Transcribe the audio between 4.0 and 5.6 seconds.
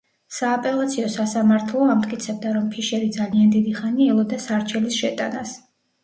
ელოდა სარჩელის შეტანას.